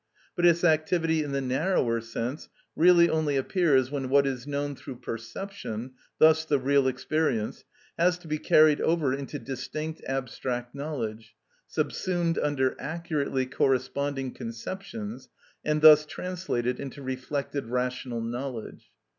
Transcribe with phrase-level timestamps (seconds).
[0.35, 4.95] But its activity in the narrower sense really only appears when what is known through
[4.95, 7.65] perception, thus the real experience,
[7.99, 11.35] has to be carried over into distinct abstract knowledge,
[11.67, 15.29] subsumed under accurately corresponding conceptions,
[15.63, 18.89] and thus translated into reflected rational knowledge.